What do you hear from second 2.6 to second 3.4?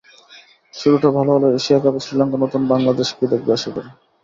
বাংলাদেশকেই